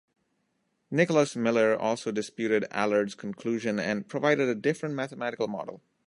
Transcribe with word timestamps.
Nicholas 0.89 1.35
Miller 1.35 1.79
also 1.79 2.11
disputed 2.11 2.65
Allard's 2.71 3.13
conclusion 3.13 3.79
and 3.79 4.07
provided 4.09 4.49
a 4.49 4.55
different 4.55 4.95
mathematical 4.95 5.47
model. 5.47 5.79